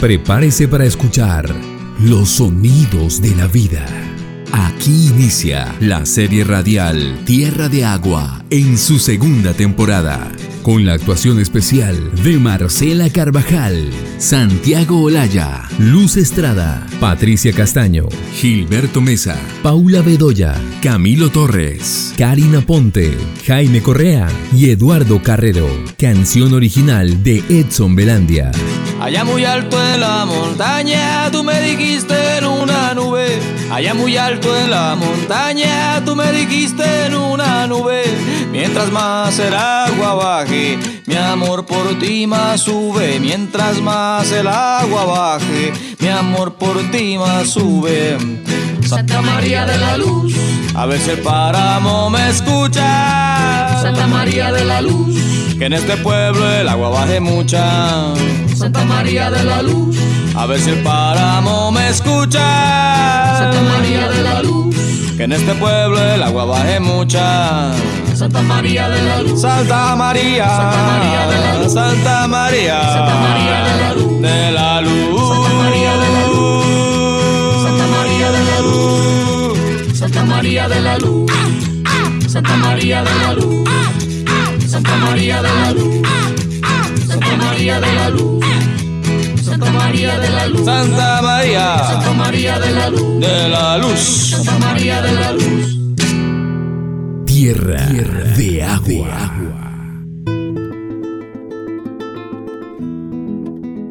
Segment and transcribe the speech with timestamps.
[0.00, 1.48] Prepárese para escuchar
[2.00, 3.86] los sonidos de la vida.
[4.52, 10.30] Aquí inicia la serie radial Tierra de Agua en su segunda temporada,
[10.66, 19.38] con la actuación especial de Marcela Carvajal, Santiago Olaya, Luz Estrada, Patricia Castaño, Gilberto Mesa,
[19.62, 23.16] Paula Bedoya, Camilo Torres, Karina Ponte,
[23.46, 25.68] Jaime Correa y Eduardo Carrero.
[25.96, 28.50] Canción original de Edson Belandia.
[29.00, 32.75] Allá muy alto en la montaña, tú me dijiste en una.
[33.70, 38.04] Allá muy alto en la montaña, tú me dijiste en una nube.
[38.52, 43.18] Mientras más el agua baje, mi amor por ti más sube.
[43.20, 48.16] Mientras más el agua baje, mi amor por ti más sube.
[48.86, 50.32] Santa María de la Luz,
[50.74, 53.80] a ver si el páramo me escucha.
[53.82, 55.16] Santa María de la Luz,
[55.58, 58.14] que en este pueblo el agua baje mucha.
[58.54, 59.96] Santa María de la Luz,
[60.36, 63.38] a ver si el páramo me escucha.
[63.38, 64.76] Santa María de la Luz,
[65.16, 67.72] que en este pueblo el agua baje mucha.
[68.14, 73.14] Santa María de la Luz, Santa María, Santa María de la Luz, Santa María, Santa
[73.14, 78.44] María de la Luz, de la Luz, Santa María de la Luz, Santa María de
[78.44, 81.30] la Luz, Santa María de la Luz,
[82.28, 83.68] Santa María de la Luz,
[84.68, 86.06] Santa María de la Luz.
[87.08, 88.35] Santa María de la Luz.
[89.76, 90.64] Santa María de la Luz.
[90.64, 91.78] Santa María.
[91.78, 93.20] Santa María de la Luz.
[93.20, 94.00] De la Luz.
[94.30, 95.78] Santa María de la Luz.
[97.26, 97.86] Tierra,
[98.36, 99.32] de agua.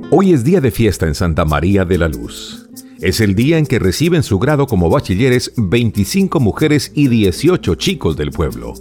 [0.09, 2.67] Hoy es día de fiesta en Santa María de la Luz.
[2.99, 8.17] Es el día en que reciben su grado como bachilleres 25 mujeres y 18 chicos
[8.17, 8.73] del pueblo.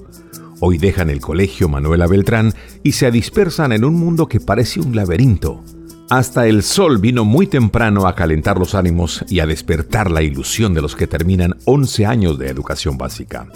[0.60, 4.96] Hoy dejan el colegio Manuela Beltrán y se dispersan en un mundo que parece un
[4.96, 5.62] laberinto.
[6.10, 10.74] Hasta el sol vino muy temprano a calentar los ánimos y a despertar la ilusión
[10.74, 13.46] de los que terminan 11 años de educación básica.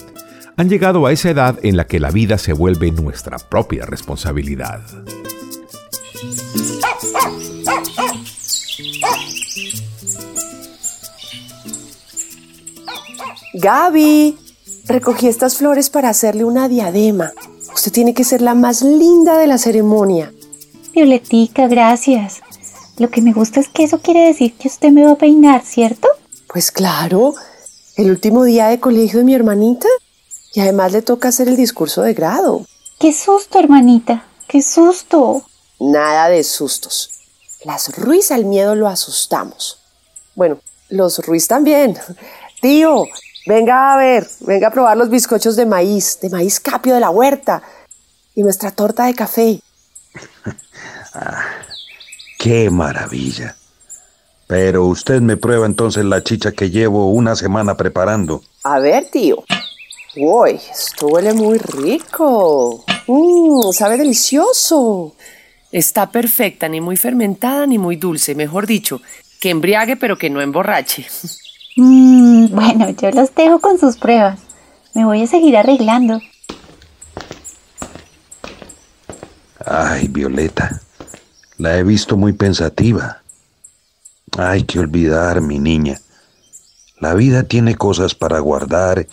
[0.56, 4.80] Han llegado a esa edad en la que la vida se vuelve nuestra propia responsabilidad.
[13.54, 14.36] Gaby,
[14.86, 17.32] recogí estas flores para hacerle una diadema.
[17.74, 20.32] Usted tiene que ser la más linda de la ceremonia.
[20.98, 22.40] Violetica, gracias.
[22.96, 25.62] Lo que me gusta es que eso quiere decir que usted me va a peinar,
[25.64, 26.08] ¿cierto?
[26.48, 27.34] Pues claro,
[27.96, 29.86] el último día de colegio de mi hermanita.
[30.54, 32.66] Y además le toca hacer el discurso de grado.
[32.98, 34.24] ¡Qué susto, hermanita!
[34.48, 35.44] ¡Qué susto!
[35.78, 37.10] Nada de sustos.
[37.62, 39.78] Las Ruiz al miedo lo asustamos.
[40.34, 40.58] Bueno,
[40.88, 41.96] los Ruiz también.
[42.60, 43.04] Tío,
[43.46, 47.10] venga a ver, venga a probar los bizcochos de maíz, de maíz capio de la
[47.10, 47.62] huerta
[48.34, 49.62] y nuestra torta de café.
[51.14, 51.42] Ah,
[52.38, 53.56] ¡Qué maravilla!
[54.46, 58.42] Pero usted me prueba entonces la chicha que llevo una semana preparando.
[58.62, 59.42] A ver, tío.
[60.16, 62.84] Uy, esto huele muy rico.
[63.06, 65.14] Mmm, sabe delicioso.
[65.70, 69.02] Está perfecta, ni muy fermentada ni muy dulce, mejor dicho,
[69.40, 71.06] que embriague pero que no emborrache.
[71.80, 74.40] Mm, bueno, yo los dejo con sus pruebas.
[74.94, 76.20] Me voy a seguir arreglando.
[79.70, 80.80] Ay, Violeta,
[81.58, 83.22] la he visto muy pensativa.
[84.38, 86.00] Hay que olvidar, mi niña.
[87.00, 89.06] La vida tiene cosas para guardar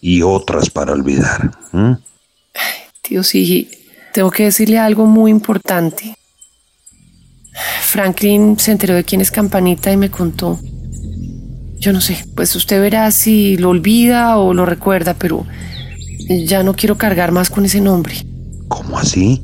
[0.00, 1.50] y otras para olvidar.
[1.72, 1.96] ¿m?
[3.00, 3.70] Tío, sí,
[4.12, 6.14] tengo que decirle algo muy importante.
[7.80, 10.60] Franklin se enteró de quién es Campanita y me contó.
[11.78, 15.46] Yo no sé, pues usted verá si lo olvida o lo recuerda, pero
[16.28, 18.14] ya no quiero cargar más con ese nombre.
[18.68, 19.42] ¿Cómo así?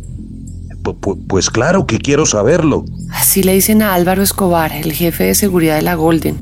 [0.83, 2.85] Pu- pu- pues claro que quiero saberlo.
[3.13, 6.41] Así le dicen a Álvaro Escobar, el jefe de seguridad de la Golden.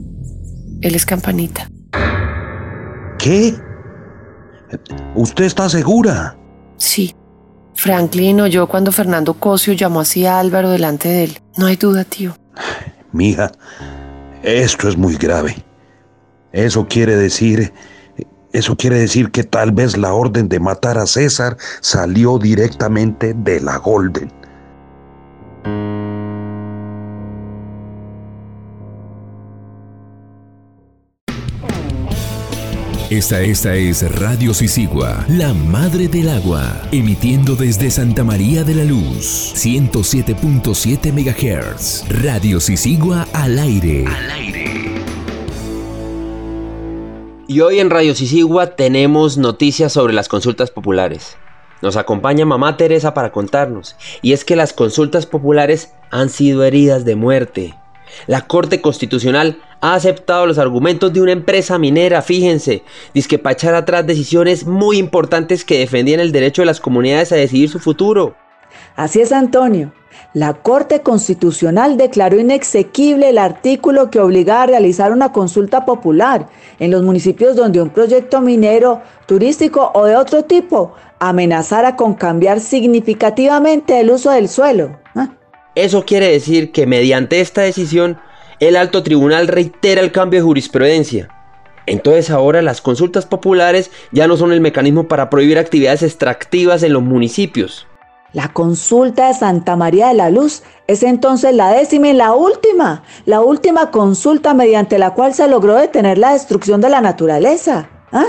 [0.80, 1.68] Él es Campanita.
[3.18, 3.54] ¿Qué?
[5.14, 6.36] ¿Usted está segura?
[6.78, 7.14] Sí.
[7.74, 11.38] Franklin oyó cuando Fernando Cosio llamó así a Álvaro delante de él.
[11.56, 12.36] No hay duda, tío.
[13.12, 13.52] Mija,
[14.42, 15.56] esto es muy grave.
[16.52, 17.72] Eso quiere decir...
[18.52, 23.60] Eso quiere decir que tal vez la orden de matar a César salió directamente de
[23.60, 24.30] la Golden.
[33.10, 38.84] Esta, esta es Radio Sisigua, la madre del agua, emitiendo desde Santa María de la
[38.84, 42.08] Luz, 107.7 MHz.
[42.22, 44.06] Radio Sisigua al aire.
[44.06, 44.89] Al aire.
[47.52, 51.36] Y hoy en Radio Sisigua tenemos noticias sobre las consultas populares.
[51.82, 57.04] Nos acompaña mamá Teresa para contarnos, y es que las consultas populares han sido heridas
[57.04, 57.74] de muerte.
[58.28, 63.74] La Corte Constitucional ha aceptado los argumentos de una empresa minera, fíjense, disque para echar
[63.74, 68.36] atrás decisiones muy importantes que defendían el derecho de las comunidades a decidir su futuro.
[69.00, 69.94] Así es, Antonio.
[70.34, 76.90] La Corte Constitucional declaró inexequible el artículo que obligaba a realizar una consulta popular en
[76.90, 83.98] los municipios donde un proyecto minero, turístico o de otro tipo amenazara con cambiar significativamente
[83.98, 84.98] el uso del suelo.
[85.14, 85.30] ¿Ah?
[85.74, 88.18] Eso quiere decir que mediante esta decisión
[88.58, 91.30] el alto tribunal reitera el cambio de jurisprudencia.
[91.86, 96.92] Entonces ahora las consultas populares ya no son el mecanismo para prohibir actividades extractivas en
[96.92, 97.86] los municipios.
[98.32, 103.02] La consulta de Santa María de la Luz es entonces la décima y la última,
[103.26, 107.90] la última consulta mediante la cual se logró detener la destrucción de la naturaleza.
[108.12, 108.26] ¿ah?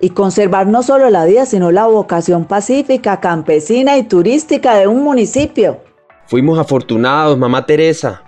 [0.00, 5.04] Y conservar no solo la vida, sino la vocación pacífica, campesina y turística de un
[5.04, 5.80] municipio.
[6.26, 8.22] Fuimos afortunados, mamá Teresa,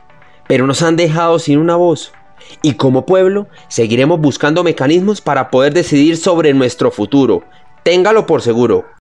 [0.47, 2.13] pero nos han dejado sin una voz.
[2.61, 7.43] Y como pueblo, seguiremos buscando mecanismos para poder decidir sobre nuestro futuro.
[7.83, 8.98] Téngalo por seguro.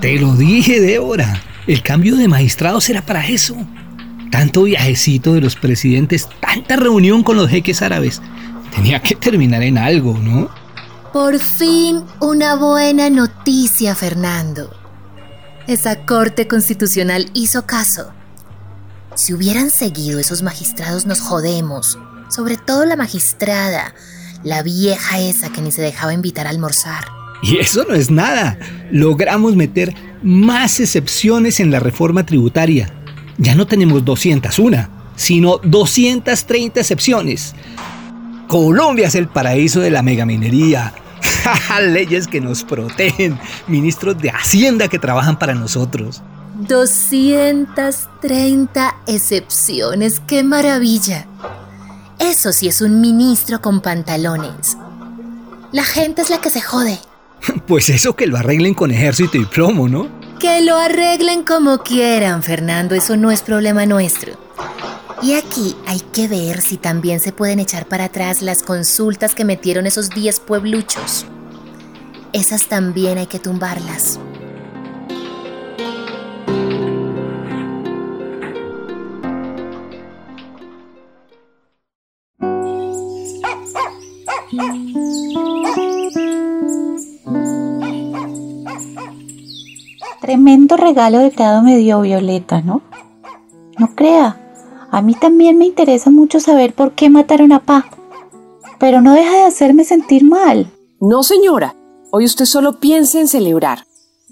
[0.00, 1.42] Te lo dije, Débora.
[1.66, 3.54] El cambio de magistrados era para eso.
[4.30, 8.22] Tanto viajecito de los presidentes, tanta reunión con los jeques árabes.
[8.74, 10.48] Tenía que terminar en algo, ¿no?
[11.12, 14.74] Por fin una buena noticia, Fernando.
[15.66, 18.10] Esa Corte Constitucional hizo caso.
[19.16, 21.98] Si hubieran seguido esos magistrados nos jodemos.
[22.30, 23.92] Sobre todo la magistrada,
[24.44, 27.19] la vieja esa que ni se dejaba invitar a almorzar.
[27.42, 28.58] Y eso no es nada.
[28.90, 32.92] Logramos meter más excepciones en la reforma tributaria.
[33.38, 37.54] Ya no tenemos 201, sino 230 excepciones.
[38.48, 40.92] Colombia es el paraíso de la megaminería.
[41.80, 46.22] Leyes que nos protegen, ministros de Hacienda que trabajan para nosotros.
[46.68, 51.26] 230 excepciones, qué maravilla.
[52.18, 54.76] Eso sí es un ministro con pantalones.
[55.72, 56.98] La gente es la que se jode.
[57.66, 60.08] Pues eso que lo arreglen con ejército y plomo, ¿no?
[60.38, 64.32] Que lo arreglen como quieran, Fernando, eso no es problema nuestro.
[65.22, 69.44] Y aquí hay que ver si también se pueden echar para atrás las consultas que
[69.44, 71.26] metieron esos 10 puebluchos.
[72.32, 74.18] Esas también hay que tumbarlas.
[90.30, 92.82] Tremendo regalo de grado me dio Violeta, ¿no?
[93.80, 94.38] No crea,
[94.88, 97.90] a mí también me interesa mucho saber por qué mataron a Pa.
[98.78, 100.70] Pero no deja de hacerme sentir mal.
[101.00, 101.74] No, señora.
[102.12, 103.86] Hoy usted solo piensa en celebrar.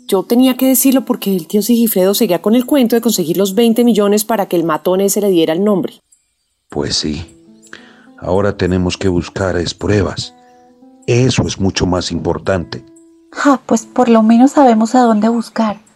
[0.07, 3.57] Yo tenía que decirlo porque el tío Sigifredo seguía con el cuento de conseguir los
[3.57, 5.95] 20 millones para que el matón ese le diera el nombre.
[6.69, 7.27] Pues sí.
[8.21, 10.33] Ahora tenemos que buscar es pruebas.
[11.09, 12.85] Eso es mucho más importante.
[13.33, 15.88] Ja, pues por lo menos sabemos a dónde buscar.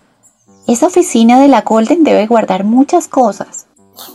[0.67, 3.67] Esa oficina de la Golden debe guardar muchas cosas.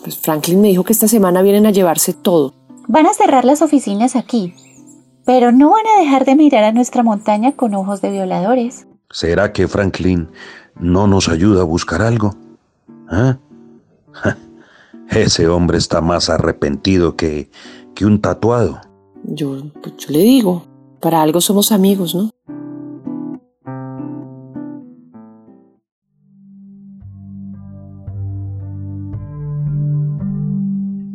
[0.04, 2.54] Pues Franklin me dijo que esta semana vienen a llevarse todo.
[2.88, 4.56] Van a cerrar las oficinas aquí,
[5.26, 8.88] pero no van a dejar de mirar a nuestra montaña con ojos de violadores.
[9.10, 10.30] ¿Será que Franklin
[10.80, 12.34] no nos ayuda a buscar algo?
[13.10, 13.38] ¿Ah?
[15.10, 17.50] Ese hombre está más arrepentido que,
[17.94, 18.82] que un tatuado.
[19.24, 20.66] Yo, pues yo le digo,
[21.02, 22.30] para algo somos amigos, ¿no?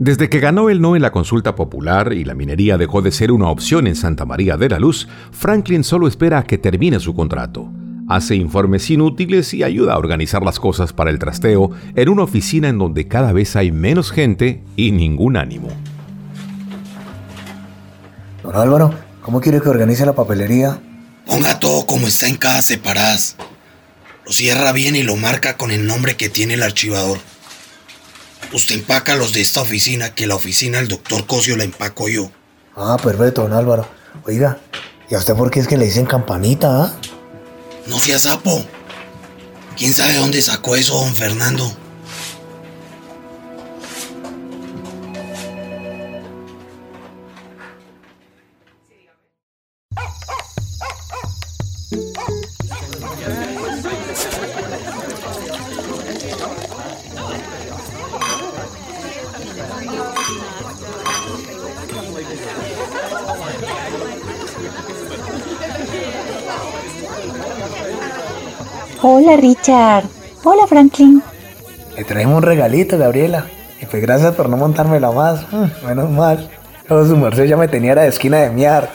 [0.04, 3.30] Desde que ganó el no en la consulta popular y la minería dejó de ser
[3.30, 7.14] una opción en Santa María de la Luz, Franklin solo espera a que termine su
[7.14, 7.70] contrato.
[8.08, 12.68] Hace informes inútiles y ayuda a organizar las cosas para el trasteo en una oficina
[12.68, 15.68] en donde cada vez hay menos gente y ningún ánimo.
[18.42, 20.80] Don Álvaro, ¿cómo quiere que organice la papelería?
[21.26, 23.36] Ponga todo como está en cada separadas.
[24.26, 27.18] Lo cierra bien y lo marca con el nombre que tiene el archivador.
[28.52, 32.30] Usted empaca los de esta oficina, que la oficina del doctor Cosio la empaco yo.
[32.76, 33.88] Ah, perfecto, don Álvaro.
[34.24, 34.58] Oiga,
[35.08, 36.92] ¿y a usted por qué es que le dicen campanita, ah?
[37.86, 38.64] No sea sapo.
[39.76, 41.81] ¿Quién sabe dónde sacó eso, don Fernando?
[69.04, 70.04] Hola Richard,
[70.44, 71.22] Hola, Franklin.
[71.96, 73.46] Le traemos un regalito, Gabriela.
[73.80, 75.46] Y pues gracias por no montármela más.
[75.52, 76.50] Mm, menos mal.
[76.88, 78.90] Todo su merced ya me tenía la esquina de miar.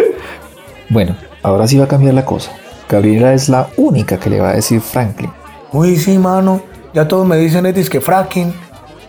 [0.88, 2.50] bueno, ahora sí va a cambiar la cosa.
[2.88, 5.30] Gabriela es la única que le va a decir Franklin.
[5.72, 6.62] Uy, sí, mano.
[6.94, 8.54] Ya todos me dicen Etis que Franklin.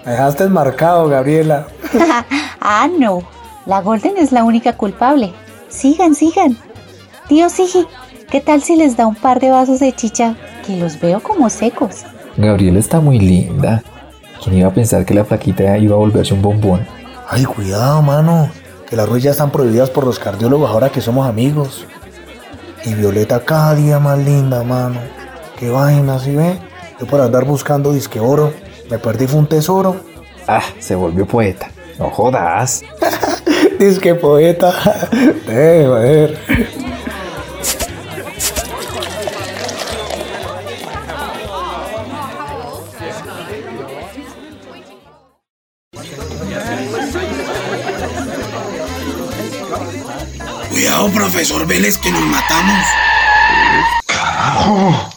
[0.05, 1.67] Me dejaste marcado, Gabriela.
[2.61, 3.23] ah, no.
[3.65, 5.33] La Golden es la única culpable.
[5.67, 6.57] Sigan, sigan.
[7.27, 7.87] Tío Sigi,
[8.29, 10.35] ¿qué tal si les da un par de vasos de chicha?
[10.65, 12.03] Que los veo como secos.
[12.37, 13.83] Gabriela está muy linda.
[14.43, 16.85] ¿Quién iba a pensar que la flaquita iba a volverse un bombón?
[17.27, 18.51] Ay, cuidado, mano.
[18.87, 21.87] Que las ruidas están prohibidas por los cardiólogos ahora que somos amigos.
[22.85, 24.99] Y Violeta cada día más linda, mano.
[25.57, 26.59] Qué vaina, ¿sí ve?
[26.99, 28.53] Yo por andar buscando disque oro,
[28.89, 29.95] me perdí fue un tesoro.
[30.47, 31.71] Ah, se volvió poeta.
[31.97, 32.83] No jodas.
[33.79, 34.73] disque poeta.
[35.45, 36.39] Debe ver.
[50.69, 52.85] Cuidado, profesor Vélez, que nos matamos.
[54.05, 55.14] Carajo.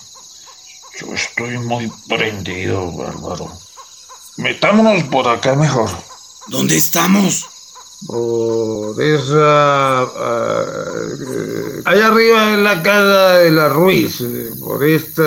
[1.49, 3.51] Estoy muy prendido, bárbaro.
[4.37, 5.89] Metámonos por acá mejor.
[6.49, 7.47] ¿Dónde estamos?
[8.07, 10.05] Por esa...
[10.05, 14.23] Uh, allá arriba en la casa de la Ruiz,
[14.61, 15.23] por esta...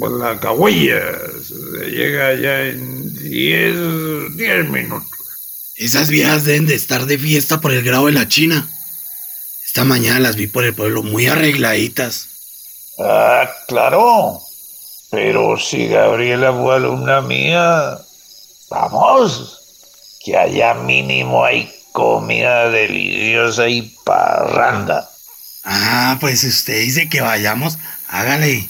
[0.00, 1.02] por la Cahuilla.
[1.46, 5.10] Se llega allá en 10 10 minutos.
[5.76, 8.70] Esas viejas deben de estar de fiesta por el grado de la China.
[9.66, 12.28] Esta mañana las vi por el pueblo muy arregladitas.
[12.98, 14.45] Ah, claro.
[15.10, 17.98] Pero si Gabriela fue alumna mía,
[18.70, 25.08] vamos, que allá mínimo hay comida deliciosa y parranda.
[25.64, 28.68] Ah, pues si usted dice que vayamos, hágale.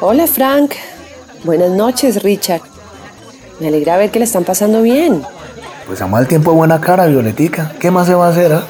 [0.00, 0.74] Hola Frank.
[1.44, 2.62] Buenas noches, Richard.
[3.60, 5.22] Me alegra ver que le están pasando bien.
[5.86, 7.74] Pues a mal tiempo buena cara, Violetica.
[7.78, 8.66] ¿Qué más se va a hacer, ah?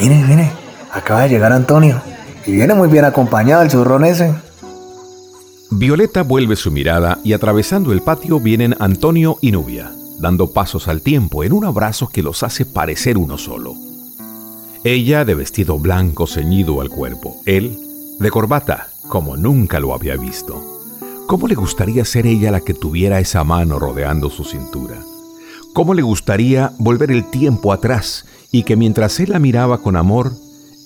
[0.00, 0.52] Mire, mire,
[0.92, 2.00] acaba de llegar Antonio.
[2.46, 4.32] Y viene muy bien acompañado el churrón ese.
[5.70, 11.02] Violeta vuelve su mirada y atravesando el patio vienen Antonio y Nubia, dando pasos al
[11.02, 13.74] tiempo en un abrazo que los hace parecer uno solo.
[14.84, 17.76] Ella de vestido blanco ceñido al cuerpo, él
[18.18, 20.62] de corbata, como nunca lo había visto.
[21.26, 24.96] ¿Cómo le gustaría ser ella la que tuviera esa mano rodeando su cintura?
[25.78, 30.32] ¿Cómo le gustaría volver el tiempo atrás y que mientras él la miraba con amor,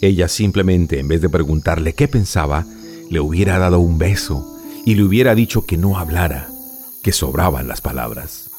[0.03, 2.67] ella simplemente, en vez de preguntarle qué pensaba,
[3.09, 6.49] le hubiera dado un beso y le hubiera dicho que no hablara,
[7.03, 8.51] que sobraban las palabras.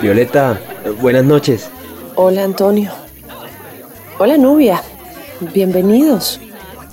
[0.00, 0.58] Violeta,
[0.98, 1.68] buenas noches.
[2.14, 2.90] Hola Antonio.
[4.18, 4.82] Hola Nubia.
[5.52, 6.40] Bienvenidos.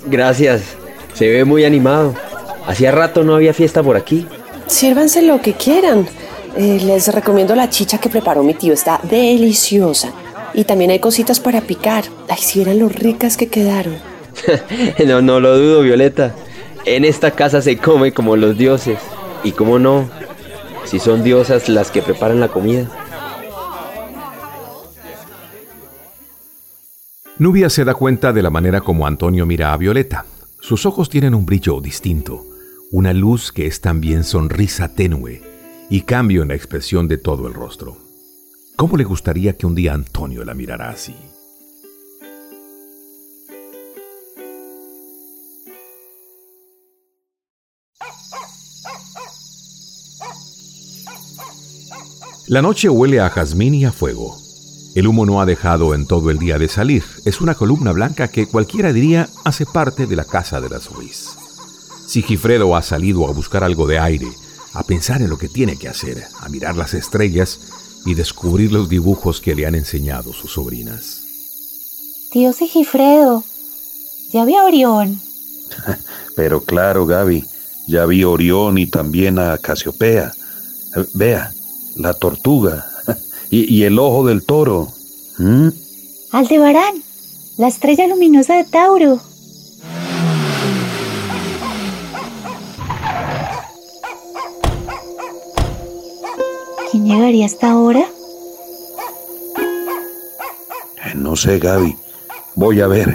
[0.04, 0.76] Gracias.
[1.14, 2.14] Se ve muy animado.
[2.66, 4.28] Hacía rato no había fiesta por aquí.
[4.66, 6.06] Sírvanse lo que quieran.
[6.56, 8.72] Eh, les recomiendo la chicha que preparó mi tío.
[8.72, 10.12] Está deliciosa.
[10.54, 12.04] Y también hay cositas para picar.
[12.28, 13.96] Ay, si vieran lo ricas que quedaron.
[15.06, 16.34] no, no lo dudo, Violeta.
[16.84, 18.98] En esta casa se come como los dioses.
[19.44, 20.08] Y cómo no,
[20.84, 22.88] si son diosas las que preparan la comida.
[27.38, 30.26] Nubia se da cuenta de la manera como Antonio mira a Violeta.
[30.60, 32.44] Sus ojos tienen un brillo distinto,
[32.92, 35.51] una luz que es también sonrisa tenue
[35.92, 37.98] y cambio en la expresión de todo el rostro.
[38.76, 41.14] ¿Cómo le gustaría que un día Antonio la mirara así?
[52.48, 54.38] La noche huele a jazmín y a fuego.
[54.94, 57.04] El humo no ha dejado en todo el día de salir.
[57.26, 61.36] Es una columna blanca que cualquiera diría hace parte de la casa de las Ruiz.
[62.06, 64.28] Sigifredo ha salido a buscar algo de aire,
[64.74, 67.60] a pensar en lo que tiene que hacer, a mirar las estrellas
[68.04, 71.22] y descubrir los dibujos que le han enseñado sus sobrinas.
[72.30, 73.44] Tío Sigifredo,
[74.32, 75.20] ya vi a Orión.
[76.36, 77.44] Pero claro, Gaby,
[77.86, 80.32] ya vi a Orión y también a Casiopea.
[81.14, 81.52] Vea,
[81.96, 82.86] la tortuga
[83.50, 84.92] y, el ojo del toro.
[85.38, 85.68] ¿Mm?
[86.32, 87.02] Aldebarán,
[87.58, 89.20] la estrella luminosa de Tauro.
[97.12, 98.04] Llegaría hasta ahora?
[101.04, 101.96] Eh, no sé, Gaby.
[102.54, 103.14] Voy a ver.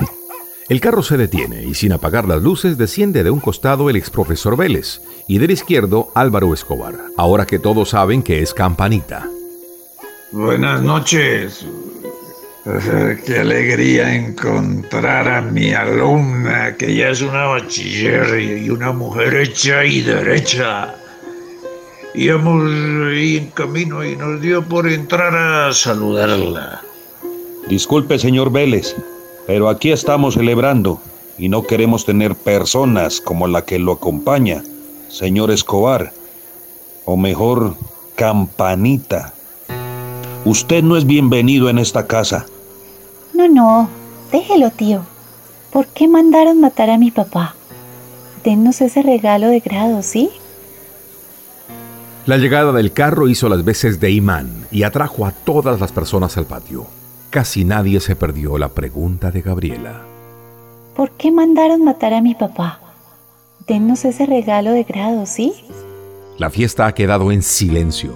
[0.70, 4.58] El carro se detiene y sin apagar las luces desciende de un costado el exprofesor
[4.58, 9.30] Vélez y del izquierdo Álvaro Escobar, ahora que todos saben que es Campanita.
[10.32, 11.66] Buenas noches.
[13.26, 19.86] Qué alegría encontrar a mi alumna, que ya es una bachiller y una mujer hecha
[19.86, 20.96] y derecha.
[22.16, 22.64] Íbamos
[23.08, 26.82] ahí en camino y nos dio por entrar a saludarla.
[27.70, 28.96] Disculpe, señor Vélez,
[29.46, 31.00] pero aquí estamos celebrando
[31.38, 34.64] y no queremos tener personas como la que lo acompaña,
[35.10, 36.14] señor Escobar,
[37.06, 37.76] o mejor,
[38.16, 39.34] Campanita.
[40.46, 42.46] Usted no es bienvenido en esta casa.
[43.34, 43.90] No, no,
[44.32, 45.06] déjelo, tío.
[45.72, 47.54] ¿Por qué mandaron matar a mi papá?
[48.44, 50.32] Dennos ese regalo de grado, ¿sí?
[52.28, 56.36] La llegada del carro hizo las veces de imán y atrajo a todas las personas
[56.38, 56.86] al patio.
[57.30, 60.02] Casi nadie se perdió la pregunta de Gabriela.
[60.94, 62.82] ¿Por qué mandaron matar a mi papá?
[63.66, 65.54] Dennos ese regalo de grado, ¿sí?
[66.38, 68.14] La fiesta ha quedado en silencio.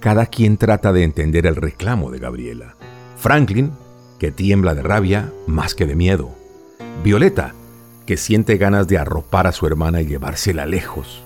[0.00, 2.74] Cada quien trata de entender el reclamo de Gabriela.
[3.18, 3.70] Franklin
[4.18, 6.30] que tiembla de rabia más que de miedo.
[7.04, 7.54] Violeta,
[8.04, 11.22] que siente ganas de arropar a su hermana y llevársela lejos.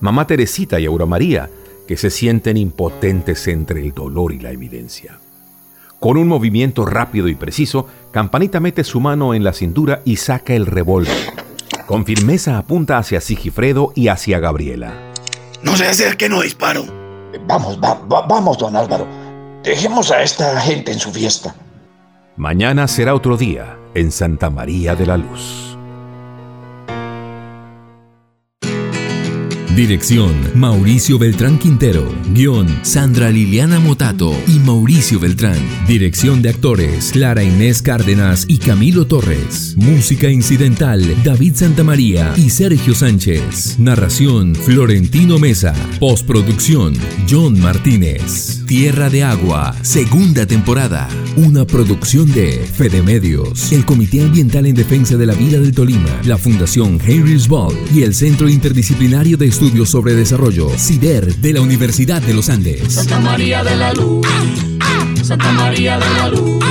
[0.00, 1.50] Mamá Teresita y Aura María,
[1.86, 5.18] que se sienten impotentes entre el dolor y la evidencia.
[6.00, 10.54] Con un movimiento rápido y preciso, Campanita mete su mano en la cintura y saca
[10.54, 11.16] el revólver.
[11.86, 15.12] Con firmeza apunta hacia Sigifredo y hacia Gabriela.
[15.62, 16.84] No se acerque, no disparo.
[17.46, 19.06] Vamos, vamos, don Álvaro.
[19.62, 21.54] Dejemos a esta gente en su fiesta.
[22.36, 25.75] Mañana será otro día en Santa María de la Luz.
[29.76, 32.10] Dirección Mauricio Beltrán Quintero.
[32.30, 35.58] Guión Sandra Liliana Motato y Mauricio Beltrán.
[35.86, 39.74] Dirección de actores Clara Inés Cárdenas y Camilo Torres.
[39.76, 43.78] Música incidental David Santamaría y Sergio Sánchez.
[43.78, 45.74] Narración Florentino Mesa.
[46.00, 46.94] Postproducción
[47.28, 48.62] John Martínez.
[48.66, 51.06] Tierra de Agua, segunda temporada.
[51.36, 56.20] Una producción de Fede Medios, el Comité Ambiental en Defensa de la Vida del Tolima,
[56.24, 61.52] la Fundación Henry's Ball y el Centro Interdisciplinario de Estudios Estudios sobre Desarrollo, CIDER de
[61.52, 62.92] la Universidad de los Andes.
[62.94, 64.24] Santa María de la Luz.
[65.24, 66.64] Santa María de la Luz.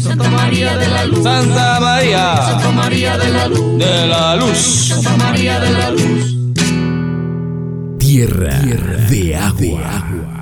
[0.00, 1.24] Santa María de la Luz.
[1.24, 2.36] Santa María.
[2.36, 3.76] Santa María de la Luz.
[3.76, 4.56] De la Luz.
[4.56, 6.36] Santa María de la Luz.
[7.98, 8.58] Tierra,
[9.10, 10.41] de agua.